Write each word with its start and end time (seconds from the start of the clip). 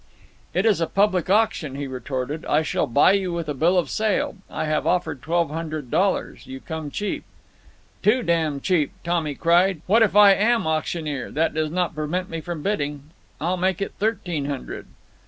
"It 0.55 0.65
is 0.65 0.81
a 0.81 0.87
public 0.87 1.29
auction," 1.29 1.75
he 1.75 1.85
retorted. 1.85 2.43
"I 2.47 2.63
shall 2.63 2.87
buy 2.87 3.11
you 3.11 3.31
with 3.33 3.47
a 3.47 3.53
bill 3.53 3.77
of 3.77 3.87
sale. 3.91 4.37
I 4.49 4.65
have 4.65 4.87
offered 4.87 5.21
twelve 5.21 5.51
hundred 5.51 5.91
dollars. 5.91 6.47
You 6.47 6.59
come 6.59 6.89
cheap." 6.89 7.23
"Too 8.01 8.23
damned 8.23 8.63
cheap!" 8.63 8.93
Tommy 9.03 9.35
cried. 9.35 9.81
"What 9.85 10.01
if 10.01 10.15
I 10.15 10.33
am 10.33 10.65
auctioneer? 10.65 11.29
That 11.29 11.53
does 11.53 11.69
not 11.69 11.93
prevent 11.93 12.31
me 12.31 12.41
from 12.41 12.63
bidding. 12.63 13.11
I'll 13.39 13.57
make 13.57 13.79
it 13.79 13.93
thirteen 13.99 14.45
hundred." 14.45 14.87